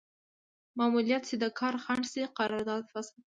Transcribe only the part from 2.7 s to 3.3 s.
فسخه کوي.